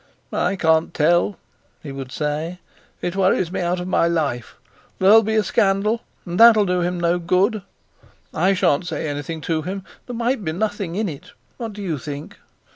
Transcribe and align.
"I 0.33 0.55
can't 0.55 0.95
tell," 0.95 1.37
he 1.83 1.91
would 1.91 2.11
say; 2.11 2.57
"it 3.03 3.15
worries 3.15 3.51
me 3.51 3.59
out 3.61 3.79
of 3.79 3.87
my 3.87 4.07
life. 4.07 4.55
There'll 4.97 5.21
be 5.21 5.35
a 5.35 5.43
scandal, 5.43 6.01
and 6.25 6.39
that'll 6.39 6.65
do 6.65 6.81
him 6.81 6.99
no 6.99 7.19
good. 7.19 7.61
I 8.33 8.55
shan't 8.55 8.87
say 8.87 9.07
anything 9.07 9.41
to 9.41 9.61
him. 9.61 9.83
There 10.07 10.15
might 10.15 10.43
be 10.43 10.53
nothing 10.53 10.95
in 10.95 11.07
it. 11.07 11.33
What 11.57 11.73
do 11.73 11.83
you 11.83 11.99
think? 11.99 12.39